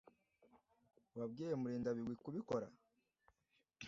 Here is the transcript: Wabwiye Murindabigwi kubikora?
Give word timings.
Wabwiye 1.17 1.53
Murindabigwi 1.61 2.15
kubikora? 2.23 2.67